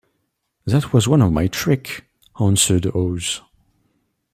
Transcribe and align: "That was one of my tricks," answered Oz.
"That 0.65 0.93
was 0.93 1.07
one 1.07 1.21
of 1.21 1.31
my 1.31 1.45
tricks," 1.45 2.01
answered 2.39 2.87
Oz. 2.95 3.39